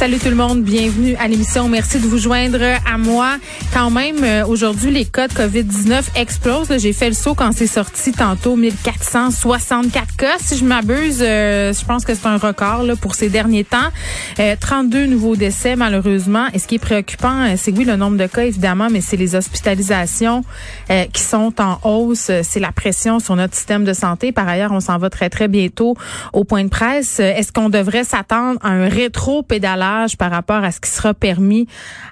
[0.00, 1.68] Salut tout le monde, bienvenue à l'émission.
[1.68, 3.36] Merci de vous joindre à moi.
[3.74, 6.72] Quand même, euh, aujourd'hui, les cas de COVID-19 explosent.
[6.78, 10.38] J'ai fait le saut quand c'est sorti tantôt, 1464 cas.
[10.40, 13.90] Si je m'abuse, euh, je pense que c'est un record là, pour ces derniers temps.
[14.60, 16.46] 32 euh, nouveaux décès, malheureusement.
[16.54, 19.34] Et ce qui est préoccupant, c'est oui, le nombre de cas, évidemment, mais c'est les
[19.34, 20.44] hospitalisations
[21.12, 22.30] qui sont en hausse.
[22.42, 24.32] C'est la pression sur notre système de santé.
[24.32, 25.94] Par ailleurs, on s'en va très, très bientôt
[26.32, 27.20] au point de presse.
[27.20, 31.66] Est-ce qu'on devrait s'attendre à un rétro-pédalage par rapport à ce qui sera permis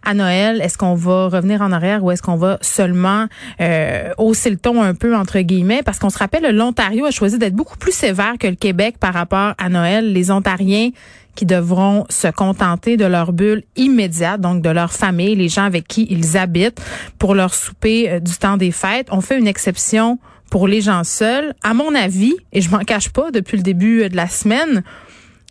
[0.05, 0.61] à Noël?
[0.61, 3.27] Est-ce qu'on va revenir en arrière ou est-ce qu'on va seulement
[3.61, 5.83] euh, hausser le ton un peu, entre guillemets?
[5.85, 9.15] Parce qu'on se rappelle, l'Ontario a choisi d'être beaucoup plus sévère que le Québec par
[9.15, 10.13] rapport à Noël.
[10.13, 10.91] Les Ontariens
[11.35, 15.87] qui devront se contenter de leur bulle immédiate, donc de leur famille, les gens avec
[15.87, 16.81] qui ils habitent,
[17.19, 19.07] pour leur souper euh, du temps des fêtes.
[19.13, 20.19] On fait une exception
[20.51, 21.55] pour les gens seuls.
[21.63, 24.83] À mon avis, et je m'en cache pas depuis le début de la semaine,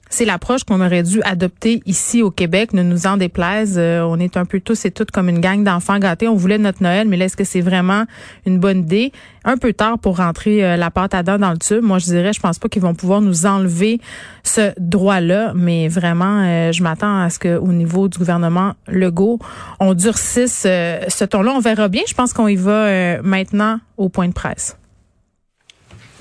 [0.09, 2.73] c'est l'approche qu'on aurait dû adopter ici au Québec.
[2.73, 3.75] Ne nous en déplaise.
[3.77, 6.27] Euh, on est un peu tous et toutes comme une gang d'enfants gâtés.
[6.27, 8.05] On voulait notre Noël, mais là, est-ce que c'est vraiment
[8.45, 9.11] une bonne idée?
[9.44, 11.81] Un peu tard pour rentrer euh, la pâte à dents dans le tube.
[11.81, 13.99] Moi, je dirais, je pense pas qu'ils vont pouvoir nous enlever
[14.44, 19.39] ce droit-là, mais vraiment, euh, je m'attends à ce qu'au niveau du gouvernement Legault,
[19.80, 21.53] on durcisse ce ton-là.
[21.55, 22.03] On verra bien.
[22.08, 24.77] Je pense qu'on y va maintenant au point de presse.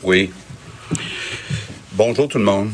[0.03, 0.31] Oui.
[1.93, 2.71] Bonjour tout le monde.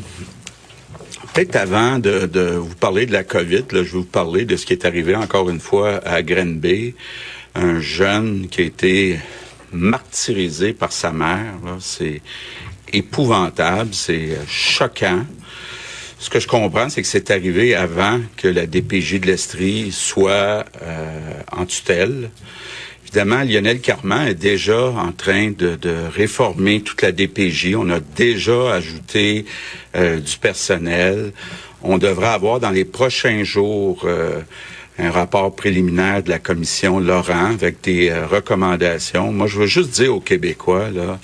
[1.34, 4.66] Peut-être avant de, vous parler de la COVID, là, je vais vous parler de ce
[4.66, 6.94] qui est arrivé encore une fois à Grenby.
[7.54, 9.18] Un jeune qui a été
[9.72, 11.54] martyrisé par sa mère.
[11.80, 12.20] C'est
[12.92, 15.24] épouvantable, c'est choquant.
[16.18, 20.66] Ce que je comprends, c'est que c'est arrivé avant que la DPJ de l'Estrie soit
[20.82, 22.30] euh, en tutelle.
[23.14, 25.76] Évidemment, Lionel Carman est déjà en train de,
[26.14, 27.74] réformer toute la DPJ.
[27.76, 29.44] On a déjà ajouté
[29.94, 31.34] euh, du personnel.
[31.82, 34.40] On devra avoir dans les prochains jours euh,
[34.98, 39.32] un rapport préliminaire de la commission Laurent avec des euh, recommandations.
[39.32, 41.18] Moi, je veux juste dire aux Québécois là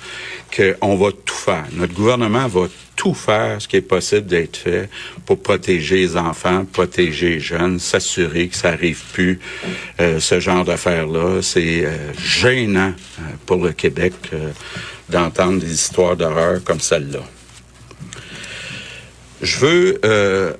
[0.56, 1.66] qu'on va tout faire.
[1.72, 4.90] Notre gouvernement va tout faire ce qui est possible d'être fait
[5.24, 9.38] pour protéger les enfants, protéger les jeunes, s'assurer que ça arrive plus
[10.00, 11.40] euh, ce genre d'affaires-là.
[11.42, 14.14] C'est euh, gênant euh, pour le Québec
[15.08, 17.20] d'entendre des histoires d'horreur comme celle-là.
[19.40, 20.00] Je veux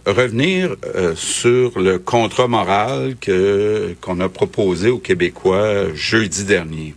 [0.06, 0.76] revenir
[1.16, 6.94] sur le contrat moral que qu'on a proposé aux Québécois jeudi dernier.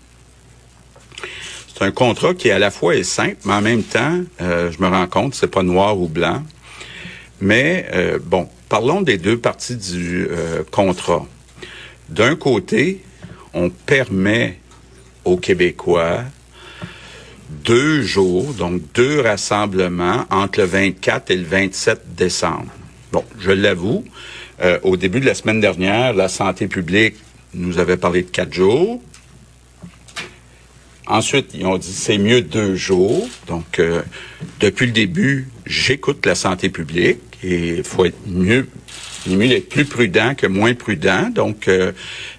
[1.81, 4.79] C'est un contrat qui à la fois est simple, mais en même temps, euh, je
[4.83, 6.43] me rends compte, c'est pas noir ou blanc.
[7.39, 11.25] Mais euh, bon, parlons des deux parties du euh, contrat.
[12.07, 13.01] D'un côté,
[13.55, 14.59] on permet
[15.25, 16.19] aux Québécois
[17.63, 22.72] deux jours, donc deux rassemblements entre le 24 et le 27 décembre.
[23.12, 24.06] Bon, je l'avoue,
[24.84, 27.16] au début de la semaine dernière, la santé publique
[27.53, 29.01] nous avait parlé de quatre jours.
[31.07, 33.28] Ensuite, ils ont dit c'est mieux deux jours.
[33.47, 34.01] Donc, euh,
[34.59, 38.67] depuis le début, j'écoute la santé publique et il faut être mieux
[39.27, 41.29] il est plus prudent que moins prudent.
[41.29, 41.91] Donc, euh,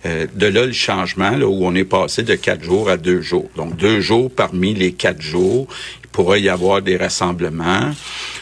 [0.07, 3.21] euh, de là le changement, là, où on est passé de quatre jours à deux
[3.21, 3.51] jours.
[3.57, 5.69] Donc, deux jours parmi les quatre jours,
[6.03, 7.93] il pourrait y avoir des rassemblements.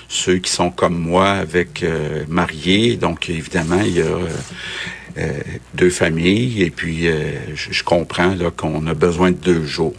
[0.09, 1.85] Ceux qui sont comme moi avec
[2.29, 5.23] mariés, donc évidemment, il y a
[5.75, 6.63] deux familles.
[6.63, 7.07] Et puis,
[7.55, 9.95] je, comprends qu'on a besoin de deux jours.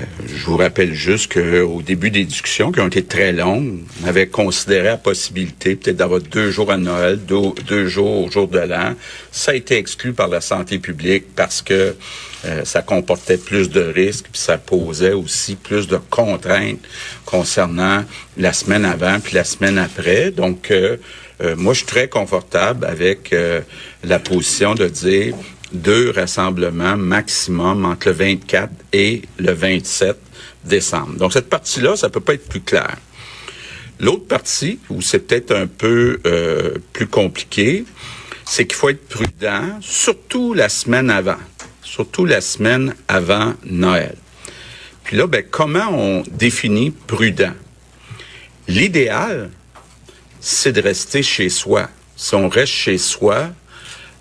[0.00, 4.08] Euh, je vous rappelle juste qu'au début des discussions, qui ont été très longues, on
[4.08, 8.58] avait considéré la possibilité peut-être d'avoir deux jours à Noël, deux, jours au jour de
[8.58, 8.94] l'an.
[9.30, 11.96] Ça a été exclu par la santé publique parce que
[12.44, 16.80] euh, ça comportait plus de risques, puis ça posait aussi plus de contraintes
[17.24, 18.04] concernant
[18.36, 20.30] la semaine avant puis la semaine après.
[20.30, 20.96] Donc, euh,
[21.56, 23.34] moi, je suis très confortable avec
[24.04, 25.34] la position de dire
[25.72, 30.16] deux rassemblements maximum entre le 24 et le 27
[30.64, 31.14] décembre.
[31.16, 32.96] Donc cette partie-là, ça peut pas être plus clair.
[34.00, 37.84] L'autre partie, où c'est peut-être un peu euh, plus compliqué,
[38.46, 41.36] c'est qu'il faut être prudent, surtout la semaine avant,
[41.82, 44.16] surtout la semaine avant Noël.
[45.04, 47.52] Puis là, ben, comment on définit prudent?
[48.68, 49.50] L'idéal,
[50.40, 51.88] c'est de rester chez soi.
[52.16, 53.50] Si on reste chez soi,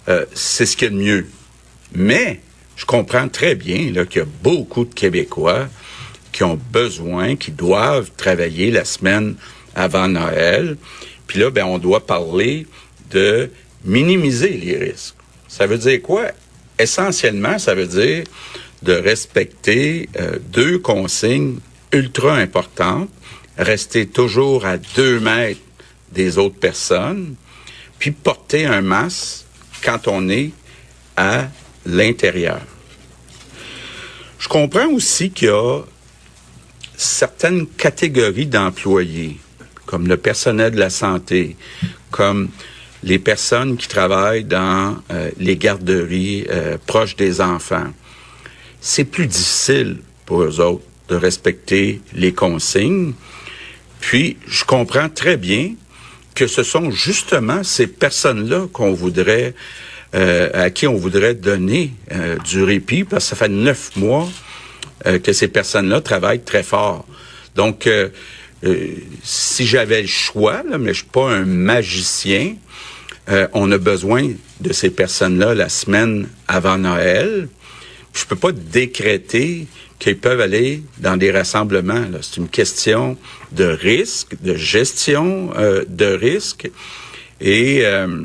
[0.10, 1.28] euh, c'est ce qu'il y a de mieux.
[1.94, 2.40] Mais
[2.76, 5.68] je comprends très bien qu'il y a beaucoup de Québécois
[6.32, 9.36] qui ont besoin, qui doivent travailler la semaine
[9.76, 10.78] avant Noël.
[11.28, 12.68] Puis là, ben, on doit parler
[13.12, 13.50] de
[13.84, 15.16] minimiser les risques.
[15.48, 16.32] Ça veut dire quoi?
[16.80, 18.24] essentiellement, ça veut dire
[18.82, 21.60] de respecter euh, deux consignes
[21.92, 23.10] ultra importantes.
[23.58, 25.60] Rester toujours à deux mètres
[26.14, 27.36] des autres personnes,
[28.00, 29.46] puis porter un masque
[29.84, 30.52] quand on est
[31.18, 31.50] à
[31.86, 32.62] l'intérieur.
[34.40, 35.82] Je comprends aussi qu'il y a
[36.96, 39.38] certaines catégories d'employés,
[39.86, 41.56] comme le personnel de la santé,
[42.12, 42.50] comme
[43.04, 47.88] les personnes qui travaillent dans euh, les garderies euh, proches des enfants.
[48.82, 53.14] C'est plus difficile pour eux autres de respecter les consignes.
[54.00, 55.74] Puis, je comprends très bien
[56.36, 59.54] que ce sont justement ces personnes-là qu'on voudrait,
[60.16, 61.94] euh, à qui on voudrait donner
[62.44, 64.28] du répit, parce que ça fait neuf mois
[65.24, 67.06] que ces personnes-là travaillent très fort.
[67.56, 67.90] Donc,
[69.24, 72.56] si j'avais le choix, là, mais je suis pas un magicien,
[73.30, 77.48] euh, on a besoin de ces personnes-là la semaine avant Noël.
[78.14, 79.68] Je peux pas décréter
[80.00, 82.06] qu'ils peuvent aller dans des rassemblements.
[82.22, 83.18] C'est une question
[83.52, 86.72] de risque, de gestion euh, de risque.
[87.40, 88.24] Et euh,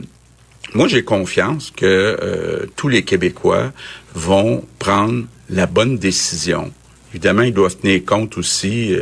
[0.74, 3.72] moi, j'ai confiance que tous les Québécois
[4.14, 6.72] vont prendre la bonne décision.
[7.12, 8.96] Évidemment, ils doivent tenir compte aussi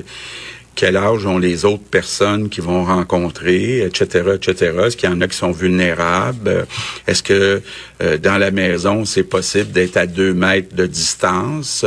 [0.75, 4.73] quel âge ont les autres personnes qui vont rencontrer, etc., etc.
[4.85, 6.67] Est-ce qu'il y en a qui sont vulnérables?
[7.07, 7.63] Est-ce que
[8.03, 11.85] euh, dans la maison, c'est possible d'être à deux mètres de distance,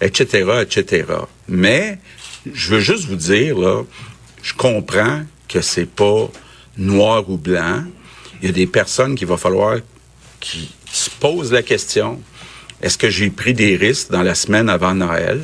[0.00, 1.04] etc., euh, etc.
[1.48, 1.98] Mais
[2.52, 3.82] je veux juste vous dire, là,
[4.42, 6.30] je comprends que c'est pas
[6.76, 7.84] noir ou blanc.
[8.40, 9.78] Il y a des personnes qu'il va falloir
[10.40, 12.20] qui se posent la question,
[12.82, 15.40] est-ce que j'ai pris des risques dans la semaine avant Noël?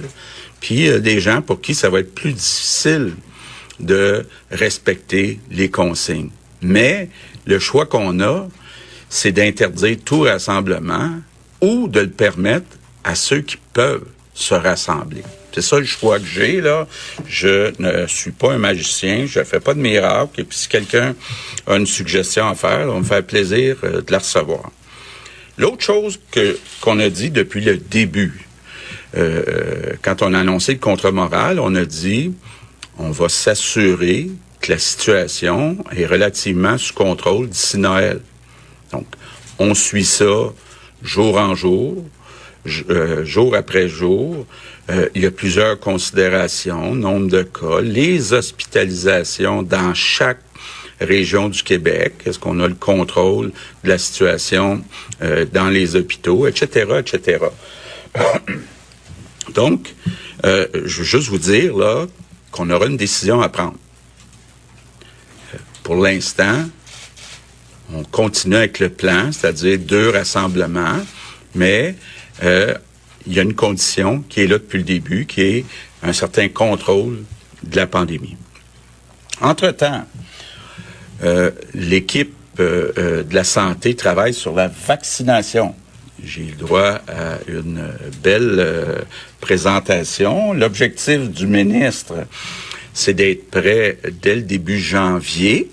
[0.61, 3.15] Puis il y a des gens pour qui ça va être plus difficile
[3.81, 6.31] de respecter les consignes.
[6.61, 7.09] Mais
[7.47, 8.49] le choix qu'on a,
[9.09, 11.11] c'est d'interdire tout rassemblement
[11.61, 12.67] ou de le permettre
[13.05, 15.23] à ceux qui peuvent se rassembler.
[15.55, 16.87] C'est ça le choix que j'ai, là.
[17.27, 20.41] Je ne suis pas un magicien, je fais pas de miracle.
[20.41, 21.15] Et puis si quelqu'un
[21.67, 24.71] a une suggestion à faire, on me fait plaisir euh, de la recevoir.
[25.59, 28.47] L'autre chose que qu'on a dit depuis le début,
[29.17, 32.33] euh, quand on a annoncé le contre moral, on a dit
[32.99, 38.21] on va s'assurer que la situation est relativement sous contrôle d'ici Noël.
[38.93, 39.07] Donc,
[39.59, 40.53] on suit ça
[41.03, 42.05] jour en jour,
[42.91, 44.47] euh, jour après jour.
[44.91, 50.41] Euh, il y a plusieurs considérations, nombre de cas, les hospitalisations dans chaque
[51.01, 53.53] région du Québec, est-ce qu'on a le contrôle
[53.83, 54.83] de la situation
[55.53, 57.39] dans les hôpitaux, etc., etc.
[59.55, 59.95] Donc,
[60.45, 62.07] euh, je veux juste vous dire là
[62.51, 63.77] qu'on aura une décision à prendre.
[65.55, 66.65] Euh, pour l'instant,
[67.93, 71.01] on continue avec le plan, c'est-à-dire deux rassemblements,
[71.55, 71.97] mais
[72.43, 72.75] euh,
[73.27, 75.65] il y a une condition qui est là depuis le début, qui est
[76.03, 77.25] un certain contrôle
[77.63, 78.37] de la pandémie.
[79.41, 80.05] Entre-temps,
[81.75, 85.75] l'équipe de la santé travaille sur la vaccination
[86.25, 87.91] j'ai le droit à une
[88.23, 88.99] belle euh,
[89.41, 90.53] présentation.
[90.53, 92.27] L'objectif du ministre,
[92.95, 95.71] c'est d'être prêt dès le début janvier.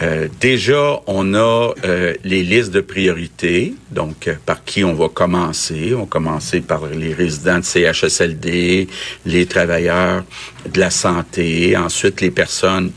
[0.00, 5.92] Euh, déjà, on a euh, les listes de priorités, donc par qui on va commencer.
[5.94, 8.88] On va commencer par les résidents de CHSLD,
[9.26, 10.24] les travailleurs
[10.72, 12.92] de la santé, ensuite les personnes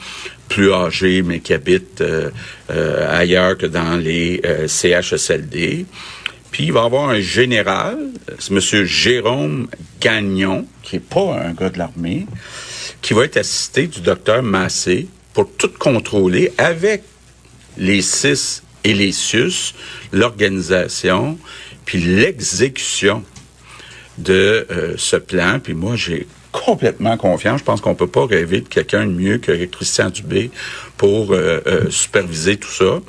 [0.47, 2.03] plus âgées mais qui habitent
[2.69, 5.85] ailleurs que dans les CHSLD.
[6.51, 7.97] Puis il va y avoir un général,
[8.37, 8.85] c'est M.
[8.85, 9.67] Jérôme
[10.01, 12.27] Gagnon, qui est pas un gars de l'armée,
[13.01, 17.03] qui va être assisté du docteur Massé pour tout contrôler avec
[17.77, 19.73] les CIS et les SUS,
[20.11, 21.37] l'organisation,
[21.85, 23.23] puis l'exécution
[24.17, 25.59] de euh, ce plan.
[25.59, 27.59] Puis moi, j'ai complètement confiance.
[27.59, 30.51] Je pense qu'on peut pas rêver de quelqu'un de mieux que Christian Dubé
[30.97, 32.99] pour euh, euh, superviser tout ça.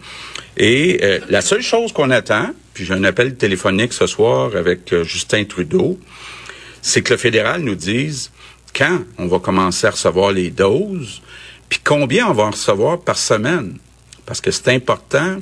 [0.56, 1.00] Et
[1.30, 5.44] la seule chose qu'on attend, puis j'ai un appel téléphonique ce soir avec euh, Justin
[5.44, 5.98] Trudeau,
[6.80, 8.30] c'est que le fédéral nous dise
[8.74, 11.20] quand on va commencer à recevoir les doses,
[11.72, 13.78] puis combien on va en recevoir par semaine?
[14.26, 15.38] Parce que c'est important,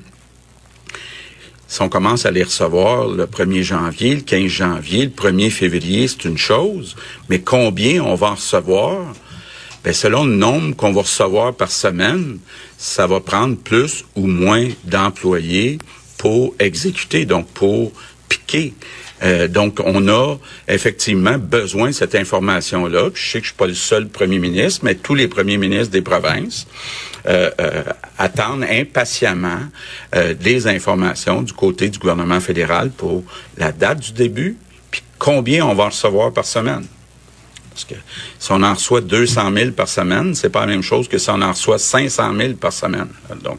[1.67, 6.07] si on commence à les recevoir le 1er janvier, le 15 janvier, le 1er février,
[6.07, 6.95] c'est une chose,
[7.29, 9.13] mais combien on va en recevoir,
[9.83, 12.39] ben selon le nombre qu'on va recevoir par semaine,
[12.79, 15.79] ça va prendre plus ou moins d'employés
[16.17, 17.91] pour exécuter, donc pour
[18.29, 18.73] piquer
[19.23, 20.37] Euh, donc, on a
[20.69, 23.11] effectivement besoin de cette information-là.
[23.15, 25.91] Je sais que je suis pas le seul premier ministre, mais tous les premiers ministres
[25.91, 26.67] des provinces
[27.27, 27.83] euh, euh,
[28.19, 29.61] attendent impatiemment
[30.41, 33.23] des informations du côté du gouvernement fédéral pour
[33.57, 34.57] la date du début,
[34.91, 36.87] puis combien on va recevoir par semaine.
[37.71, 37.95] Parce que
[38.39, 41.31] si on en reçoit 200 000 par semaine, c'est pas la même chose que si
[41.31, 43.09] on en reçoit 500 000 par semaine.
[43.43, 43.59] Donc,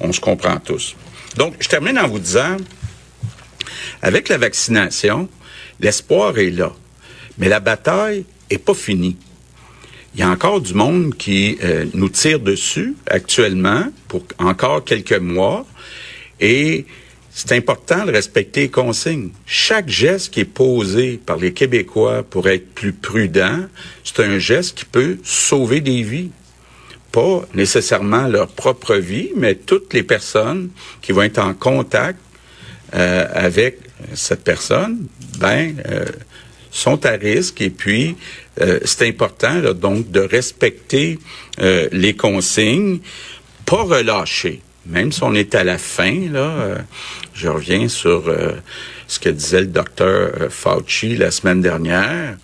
[0.00, 0.96] on se comprend tous.
[1.36, 2.56] Donc, je termine en vous disant,
[4.02, 5.28] avec la vaccination,
[5.80, 6.72] l'espoir est là.
[7.38, 9.16] Mais la bataille est pas finie.
[10.14, 15.12] Il y a encore du monde qui euh, nous tire dessus actuellement pour encore quelques
[15.12, 15.64] mois.
[16.40, 16.86] Et
[17.30, 19.30] c'est important de respecter les consignes.
[19.46, 23.66] Chaque geste qui est posé par les Québécois pour être plus prudent,
[24.02, 26.30] c'est un geste qui peut sauver des vies
[27.12, 30.70] pas nécessairement leur propre vie, mais toutes les personnes
[31.02, 32.18] qui vont être en contact
[32.94, 33.78] euh, avec
[34.14, 35.06] cette personne,
[35.38, 36.04] ben euh,
[36.70, 38.16] sont à risque et puis
[38.60, 41.18] euh, c'est important donc de respecter
[41.58, 43.00] les consignes,
[43.66, 44.62] pas relâcher.
[44.86, 46.78] Même si on est à la fin, là,
[47.34, 48.32] je reviens sur
[49.06, 52.36] ce que disait le docteur Fauci la semaine dernière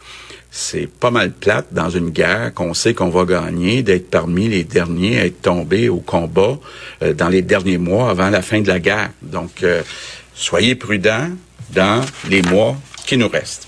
[0.56, 4.64] c'est pas mal plate dans une guerre qu'on sait qu'on va gagner, d'être parmi les
[4.64, 6.58] derniers à être tombés au combat
[7.02, 9.10] euh, dans les derniers mois avant la fin de la guerre.
[9.20, 9.82] Donc, euh,
[10.34, 11.28] soyez prudents
[11.70, 13.66] dans les mois qui nous restent.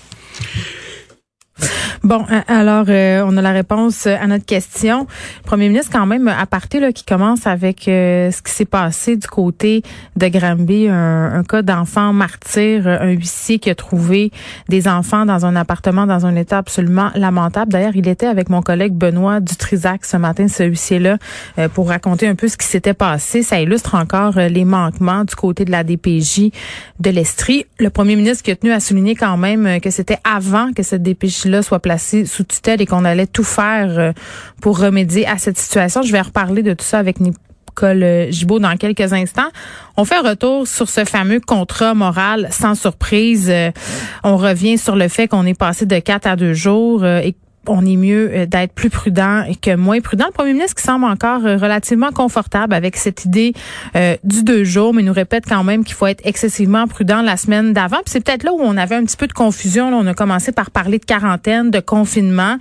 [2.03, 5.05] Bon, alors euh, on a la réponse à notre question.
[5.43, 9.17] Premier ministre, quand même, à partir là, qui commence avec euh, ce qui s'est passé
[9.17, 9.83] du côté
[10.15, 14.31] de Granby, un, cas d'enfant martyr, un huissier qui a trouvé
[14.69, 17.73] des enfants dans un appartement dans un état absolument lamentable.
[17.73, 21.17] D'ailleurs, il était avec mon collègue Benoît Dutrisac ce matin, ce huissier-là,
[21.57, 23.43] euh, pour raconter un peu ce qui s'était passé.
[23.43, 26.51] Ça illustre encore les manquements du côté de la DPJ
[27.01, 27.65] de l'Estrie.
[27.77, 31.03] Le premier ministre qui a tenu à souligner quand même que c'était avant que cette
[31.03, 34.11] DPJ-là soit sous tutelle et qu'on allait tout faire euh,
[34.61, 36.01] pour remédier à cette situation.
[36.01, 39.49] Je vais reparler de tout ça avec Nicole euh, Gibault dans quelques instants.
[39.97, 43.49] On fait un retour sur ce fameux contrat moral sans surprise.
[43.49, 43.71] Euh,
[44.23, 47.03] on revient sur le fait qu'on est passé de quatre à deux jours
[47.67, 50.25] on est mieux euh, d'être plus prudent que moins prudent.
[50.27, 53.53] Le premier ministre qui semble encore euh, relativement confortable avec cette idée
[53.95, 57.37] euh, du deux jours, mais nous répète quand même qu'il faut être excessivement prudent la
[57.37, 57.97] semaine d'avant.
[57.97, 59.89] Puis c'est peut-être là où on avait un petit peu de confusion.
[59.89, 62.57] On a commencé par parler de quarantaine, de confinement.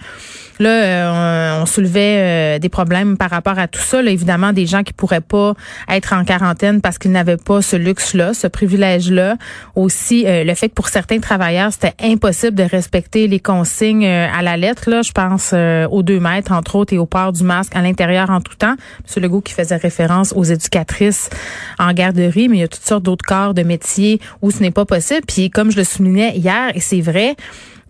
[0.61, 4.03] Là, on, soulevait des problèmes par rapport à tout ça.
[4.03, 5.55] Évidemment, des gens qui pourraient pas
[5.89, 9.37] être en quarantaine parce qu'ils n'avaient pas ce luxe-là, ce privilège-là.
[9.77, 14.57] Aussi, le fait que pour certains travailleurs, c'était impossible de respecter les consignes à la
[14.57, 14.88] lettre.
[14.89, 18.31] Je pense euh, aux deux mètres, entre autres, et au port du masque à l'intérieur
[18.31, 18.75] en tout temps.
[19.17, 19.23] M.
[19.23, 21.31] Legault qui faisait référence aux éducatrices
[21.79, 24.71] en garderie, mais il y a toutes sortes d'autres corps de métiers où ce n'est
[24.71, 25.23] pas possible.
[25.27, 27.37] Puis comme je le soulignais hier, et c'est vrai,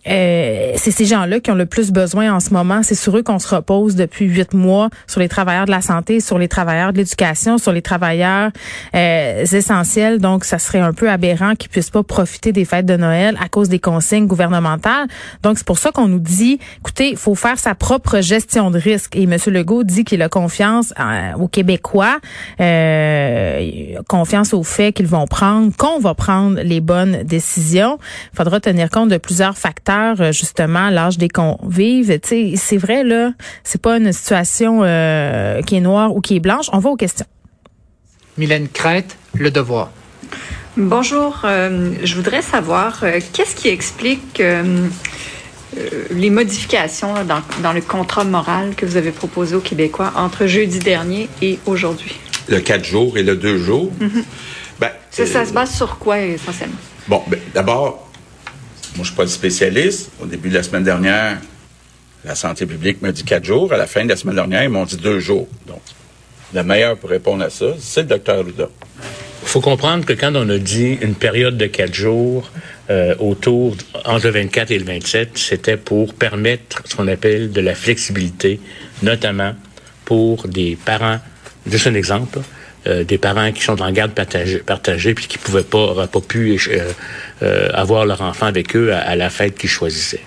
[0.07, 2.81] euh, c'est ces gens-là qui ont le plus besoin en ce moment.
[2.83, 6.19] C'est sur eux qu'on se repose depuis huit mois, sur les travailleurs de la santé,
[6.19, 8.51] sur les travailleurs de l'éducation, sur les travailleurs
[8.95, 10.19] euh, essentiels.
[10.19, 13.49] Donc, ça serait un peu aberrant qu'ils puissent pas profiter des fêtes de Noël à
[13.49, 15.07] cause des consignes gouvernementales.
[15.43, 19.15] Donc, c'est pour ça qu'on nous dit, écoutez, faut faire sa propre gestion de risque.
[19.15, 19.37] Et M.
[19.47, 22.19] Legault dit qu'il a confiance euh, aux Québécois,
[24.07, 27.97] confiance au fait qu'ils vont prendre, qu'on va prendre les bonnes décisions.
[28.33, 32.19] Il faudra tenir compte de plusieurs facteurs euh, justement l'âge des convives.
[32.23, 33.31] C'est vrai, là,
[33.63, 36.67] c'est pas une situation euh, qui est noire ou qui est blanche.
[36.73, 37.25] On va aux questions.
[38.37, 39.89] Mylène Crête, Le Devoir.
[40.77, 43.03] Bonjour, euh, je voudrais savoir
[43.33, 44.41] qu'est-ce qui explique
[46.11, 47.13] les modifications
[47.61, 52.17] dans, le contrat moral que vous avez proposé aux Québécois entre jeudi dernier et aujourd'hui?
[52.47, 53.91] Le 4 jours et le 2 jours.
[53.99, 54.23] Mm-hmm.
[54.79, 56.77] Ben, ça, ça se base sur quoi essentiellement?
[57.07, 58.08] Bon, ben, d'abord,
[58.95, 60.11] moi, je suis pas le spécialiste.
[60.21, 61.37] Au début de la semaine dernière,
[62.25, 63.71] la santé publique m'a dit quatre jours.
[63.71, 65.47] À la fin de la semaine dernière, ils m'ont dit deux jours.
[65.67, 65.81] Donc,
[66.53, 68.69] le meilleur pour répondre à ça, c'est le docteur Luda.
[69.41, 72.51] Il faut comprendre que quand on a dit une période de quatre jours
[72.89, 77.61] euh, autour entre le 24 et le 27, c'était pour permettre ce qu'on appelle de
[77.61, 78.59] la flexibilité,
[79.01, 79.53] notamment
[80.05, 81.19] pour des parents.
[81.67, 82.39] Juste un exemple.
[82.87, 86.57] Euh, des parents qui sont en garde partagée, partagée puis qui pouvaient pas, pas pu
[86.69, 86.91] euh,
[87.43, 90.23] euh, avoir leur enfant avec eux à, la fête qu'ils choisissaient.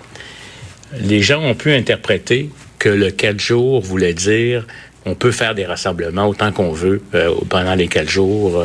[1.01, 4.67] Les gens ont pu interpréter que le quatre jours voulait dire
[5.07, 7.03] on peut faire des rassemblements autant qu'on veut
[7.49, 8.63] pendant les quatre jours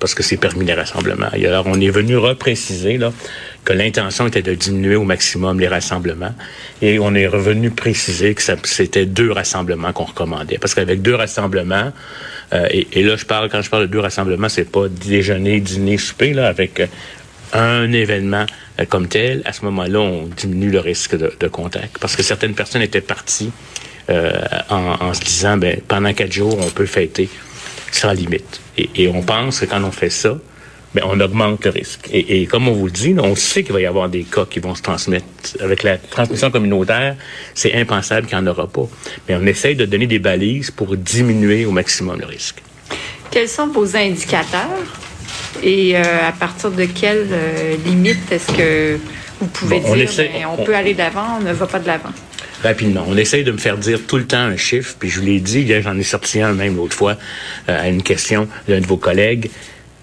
[0.00, 1.28] parce que c'est permis les rassemblements.
[1.32, 3.12] alors, on est venu repréciser là,
[3.64, 6.34] que l'intention était de diminuer au maximum les rassemblements
[6.82, 10.58] et on est revenu préciser que c'était deux rassemblements qu'on recommandait.
[10.58, 11.92] Parce qu'avec deux rassemblements,
[12.52, 15.98] euh, et, là, je parle, quand je parle de deux rassemblements, c'est pas déjeuner, dîner,
[15.98, 16.86] souper, là, avec euh,
[17.52, 18.46] un événement
[18.80, 21.98] euh, comme tel, à ce moment-là, on diminue le risque de, contact.
[21.98, 23.50] Parce que certaines personnes étaient parties
[24.10, 24.32] euh,
[24.70, 27.28] en, se disant, ben, pendant quatre jours, on peut fêter
[27.90, 28.60] sans limite.
[28.76, 30.38] Et, on pense que quand on fait ça,
[30.94, 32.08] ben, on augmente le risque.
[32.12, 34.58] Et, comme on vous le dit, on sait qu'il va y avoir des cas qui
[34.58, 35.26] vont se transmettre.
[35.60, 37.16] Avec la transmission communautaire,
[37.54, 38.88] c'est impensable qu'il n'y en aura pas.
[39.28, 42.62] Mais on essaye de donner des balises pour diminuer au maximum le risque.
[43.30, 44.86] Quels sont vos indicateurs
[45.62, 48.98] et euh, à partir de quelle euh, limite est-ce que
[49.40, 52.10] vous pouvez dire ben, on, peut aller de l'avant, on ne va pas de l'avant?
[52.62, 53.04] Rapidement.
[53.06, 55.40] On essaye de me faire dire tout le temps un chiffre, puis je vous l'ai
[55.40, 57.16] dit, j'en ai sorti un même l'autre fois
[57.68, 59.50] euh, à une question d'un de vos collègues.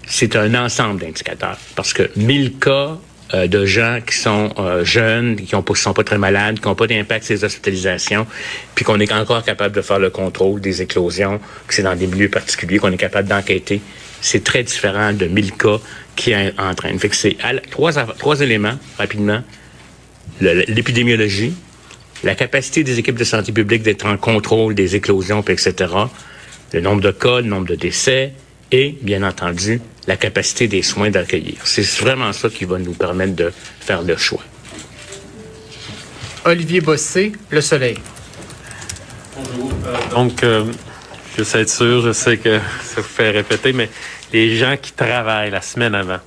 [0.06, 2.96] C'est un ensemble d'indicateurs parce que 1000 cas
[3.34, 7.24] de gens qui sont jeunes, qui ne sont pas très malades, qui n'ont pas d'impact
[7.24, 8.24] sur les hospitalisations,
[8.76, 12.06] puis qu'on est encore capable de faire le contrôle des éclosions, que c'est dans des
[12.06, 13.82] milieux particuliers qu'on est capable d'enquêter
[14.20, 15.78] c'est très différent de 1000 cas
[16.14, 16.98] qui entraînent.
[16.98, 17.36] Fait que c'est
[17.70, 19.42] trois, trois éléments, rapidement.
[20.40, 21.54] L'épidémiologie,
[22.24, 25.74] la capacité des équipes de santé publique d'être en contrôle des éclosions, etc.
[26.72, 28.32] Le nombre de cas, le nombre de décès
[28.72, 31.58] et, bien entendu, la capacité des soins d'accueillir.
[31.64, 34.42] C'est vraiment ça qui va nous permettre de faire le choix.
[36.44, 37.98] Olivier Bossé, Le Soleil.
[39.36, 39.72] Bonjour.
[39.86, 40.64] Euh, donc, euh,
[41.36, 43.90] je sais être sûr, je sais que ça vous fait répéter, mais
[44.32, 46.20] les gens qui travaillent la semaine avant.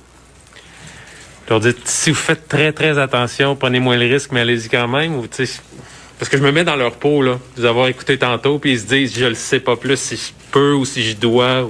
[1.46, 4.68] Je leur dis, si vous faites très, très attention, prenez moins le risque, mais allez-y
[4.68, 5.16] quand même.
[5.16, 8.72] Ou, parce que je me mets dans leur peau, là, de avoir écouté tantôt, puis
[8.72, 11.62] ils se disent, je ne sais pas plus si je peux ou si je dois.
[11.62, 11.66] Là,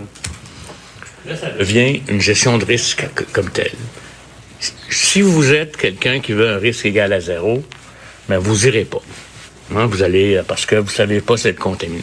[1.28, 3.72] ça devient une gestion de risque comme telle.
[4.90, 7.64] Si vous êtes quelqu'un qui veut un risque égal à zéro,
[8.28, 9.02] ben vous irez pas.
[9.74, 12.02] Hein, vous allez, parce que vous savez pas si être contaminé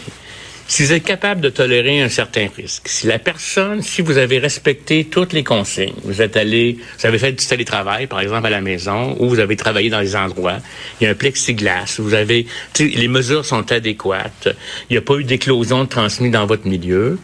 [0.68, 4.38] si vous êtes capable de tolérer un certain risque, si la personne, si vous avez
[4.38, 8.50] respecté toutes les consignes, vous êtes allé, vous avez fait du télétravail, par exemple, à
[8.50, 10.58] la maison, ou vous avez travaillé dans les endroits,
[11.00, 12.48] il y a un plexiglas, vous avez,
[12.80, 14.50] les mesures sont adéquates,
[14.90, 17.18] il n'y a pas eu d'éclosion transmise dans votre milieu.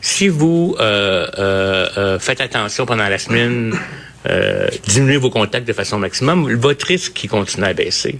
[0.00, 3.74] Si vous euh, euh, euh, faites attention pendant la semaine,
[4.28, 8.18] euh, diminuer vos contacts de façon maximum, votre risque qui continue à baisser.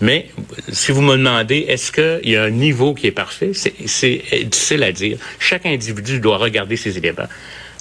[0.00, 0.28] Mais
[0.70, 4.82] si vous me demandez, est-ce qu'il y a un niveau qui est parfait, c'est difficile
[4.82, 5.18] à dire.
[5.38, 7.28] Chaque individu doit regarder ses éléments.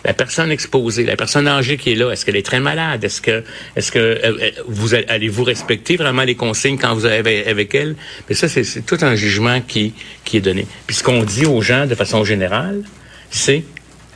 [0.04, 3.04] La personne exposée, la personne âgée qui est là, est-ce qu'elle est très malade?
[3.04, 3.44] Est-ce que,
[3.76, 7.96] est-ce que euh, euh, vous allez-vous respecter vraiment les consignes quand vous avez avec elle?
[8.30, 9.94] Mais ça, c'est tout un jugement qui,
[10.24, 10.68] qui est donné.
[10.86, 12.84] Puis ce qu'on dit aux gens de façon générale,
[13.36, 13.64] c'est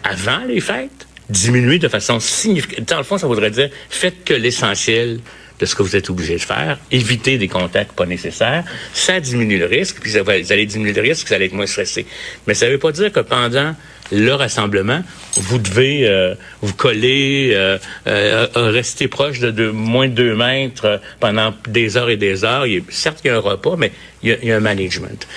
[0.03, 2.85] avant les fêtes, diminuer de façon significative.
[2.85, 5.19] Dans le fond, ça voudrait dire faites que l'essentiel
[5.59, 9.59] de ce que vous êtes obligé de faire, évitez des contacts pas nécessaires, ça diminue
[9.59, 12.05] le risque, puis ça vous allez diminuer le risque, vous allez être moins stressé.
[12.47, 13.75] Mais ça ne veut pas dire que pendant
[14.13, 15.03] le rassemblement,
[15.35, 17.77] vous devez euh, vous coller, euh,
[18.07, 22.63] euh, rester proche de, moins de deux mètres pendant des heures et des heures.
[22.87, 23.91] Certes, il y a un repas, mais
[24.23, 25.27] il y a un management.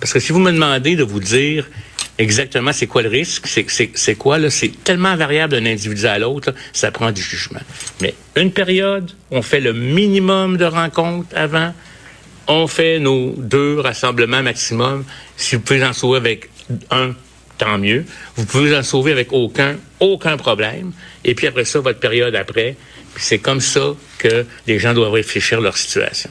[0.00, 1.68] Parce que si vous me demandez de vous dire
[2.18, 6.54] exactement c'est quoi le risque, c'est quoi, là, c'est tellement variable d'un individu à l'autre,
[6.72, 7.60] ça prend du jugement.
[8.00, 11.72] Mais une période, on fait le minimum de rencontres avant,
[12.48, 15.04] on fait nos deux rassemblements maximum.
[15.36, 16.50] Si vous pouvez en sauver avec
[16.90, 17.12] un,
[17.58, 18.04] tant mieux.
[18.36, 20.92] Vous pouvez en sauver avec aucun, aucun problème.
[21.24, 22.76] Et puis après ça, votre période après,
[23.16, 26.30] c'est comme ça que les gens doivent réfléchir à leur situation.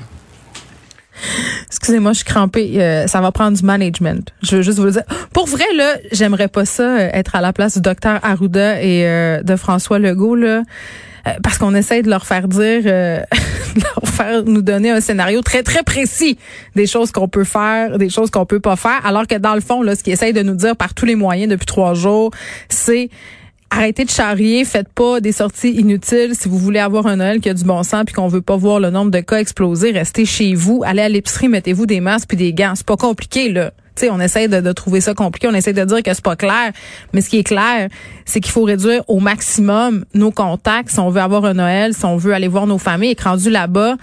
[1.67, 2.81] Excusez-moi, je suis crampée.
[2.81, 4.31] Euh, ça va prendre du management.
[4.43, 5.03] Je veux juste vous le dire.
[5.33, 9.05] Pour vrai, là, j'aimerais pas ça, euh, être à la place du docteur Arruda et
[9.05, 10.63] euh, de François Legault, là.
[11.43, 15.61] Parce qu'on essaie de leur faire dire, de leur faire nous donner un scénario très
[15.61, 16.37] très précis
[16.73, 19.59] des choses qu'on peut faire, des choses qu'on peut pas faire, alors que dans le
[19.59, 22.31] fond, là, ce qu'ils essayent de nous dire par tous les moyens depuis trois jours,
[22.69, 23.09] c'est
[23.69, 26.33] Arrêtez de charrier, faites pas des sorties inutiles.
[26.33, 28.55] Si vous voulez avoir un Noël qui a du bon sens puis qu'on veut pas
[28.55, 32.29] voir le nombre de cas exploser, restez chez vous, allez à l'épicerie, mettez-vous des masques
[32.29, 32.73] puis des gants.
[32.75, 33.73] C'est pas compliqué là
[34.11, 36.71] on essaie de, trouver ça compliqué, on essaie de dire que c'est pas clair,
[37.13, 37.89] mais ce qui est clair,
[38.25, 42.05] c'est qu'il faut réduire au maximum nos contacts si on veut avoir un Noël, si
[42.05, 43.15] on veut aller voir nos familles.
[43.17, 43.95] Et rendu là-bas,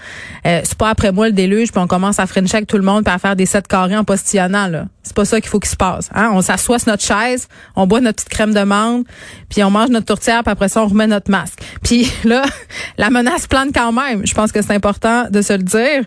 [0.45, 2.83] euh, c'est pas après moi le déluge, puis on commence à frencher avec tout le
[2.83, 4.67] monde, puis à faire des sept carrés en postillonnant.
[4.67, 4.85] Là.
[5.03, 6.09] C'est pas ça qu'il faut qu'il se passe.
[6.13, 6.31] Hein?
[6.33, 9.05] On s'assoit notre chaise, on boit notre petite crème de menthe,
[9.49, 11.59] puis on mange notre tourtière, puis après ça, on remet notre masque.
[11.83, 12.43] Puis là,
[12.97, 14.25] la menace plane quand même.
[14.25, 16.03] Je pense que c'est important de se le dire.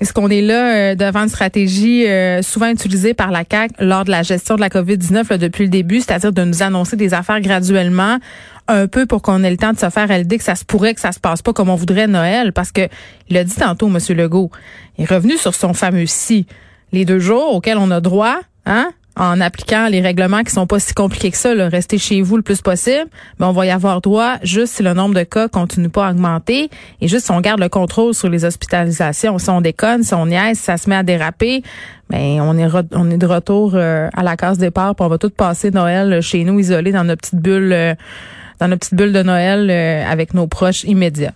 [0.00, 3.30] Est-ce qu'on est là euh, devant une stratégie euh, souvent utilisée par
[3.78, 7.14] lors de la gestion de la COVID-19 depuis le début, c'est-à-dire de nous annoncer des
[7.14, 8.18] affaires graduellement,
[8.68, 10.94] un peu pour qu'on ait le temps de se faire l'idée que ça se pourrait
[10.94, 12.88] que ça se passe pas comme on voudrait Noël, parce que
[13.28, 13.98] il a dit tantôt, M.
[14.16, 14.50] Legault,
[14.98, 16.46] il est revenu sur son fameux si.
[16.92, 20.78] Les deux jours auxquels on a droit, hein, en appliquant les règlements qui sont pas
[20.78, 23.06] si compliqués que ça, là, restez chez vous le plus possible,
[23.38, 26.10] mais on va y avoir droit juste si le nombre de cas continue pas à
[26.12, 26.70] augmenter
[27.00, 29.38] et juste si on garde le contrôle sur les hospitalisations.
[29.38, 31.62] Si on déconne, si on niaise, si ça se met à déraper,
[32.08, 35.18] ben on est on est de retour euh, à la case départ, puis on va
[35.18, 37.94] tout passer Noël chez nous isolés dans notre petite bulle euh,
[38.60, 41.34] dans notre petite bulle de Noël euh, avec nos proches immédiats.